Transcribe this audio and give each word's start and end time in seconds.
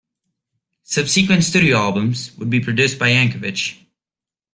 Subsequent 0.81 1.43
studio 1.43 1.77
albums 1.77 2.35
would 2.39 2.49
be 2.49 2.59
produced 2.59 2.97
by 2.97 3.09
Yankovic. 3.11 3.85